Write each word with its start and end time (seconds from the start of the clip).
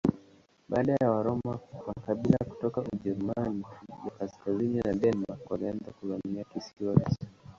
Baada 0.69 0.95
ya 1.01 1.11
Waroma 1.11 1.59
makabila 1.87 2.37
kutoka 2.49 2.81
Ujerumani 2.93 3.65
ya 4.05 4.11
kaskazini 4.19 4.79
na 4.81 4.93
Denmark 4.93 5.51
walianza 5.51 5.91
kuvamia 5.91 6.43
kisiwa 6.43 6.93
hicho. 6.93 7.27